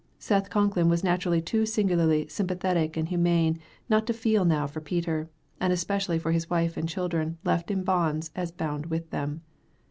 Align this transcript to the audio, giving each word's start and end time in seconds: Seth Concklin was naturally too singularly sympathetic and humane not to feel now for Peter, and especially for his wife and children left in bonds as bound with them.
Seth 0.17 0.49
Concklin 0.49 0.89
was 0.89 1.03
naturally 1.03 1.43
too 1.43 1.63
singularly 1.63 2.27
sympathetic 2.27 2.97
and 2.97 3.07
humane 3.09 3.59
not 3.87 4.07
to 4.07 4.13
feel 4.13 4.45
now 4.45 4.65
for 4.65 4.81
Peter, 4.81 5.29
and 5.59 5.71
especially 5.71 6.17
for 6.17 6.31
his 6.31 6.49
wife 6.49 6.75
and 6.75 6.89
children 6.89 7.37
left 7.43 7.69
in 7.69 7.83
bonds 7.83 8.31
as 8.35 8.51
bound 8.51 8.87
with 8.87 9.11
them. 9.11 9.43